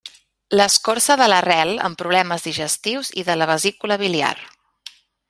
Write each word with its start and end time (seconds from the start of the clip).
L'escorça 0.59 1.17
de 1.21 1.27
l'arrel 1.31 1.73
en 1.89 1.97
problemes 2.01 2.47
digestius 2.49 3.15
i 3.23 3.29
de 3.29 3.39
la 3.41 3.49
vesícula 3.55 3.99
biliar. 4.05 4.35